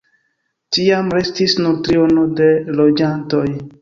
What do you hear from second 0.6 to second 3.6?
Tiam restis nur triono de loĝantoj.